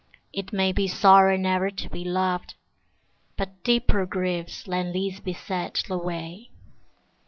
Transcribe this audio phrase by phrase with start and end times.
[0.33, 2.55] It may be sorrow never to be loved,
[3.37, 6.49] But deeper griefs than these beset the way.